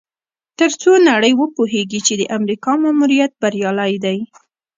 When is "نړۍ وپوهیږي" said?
1.09-1.99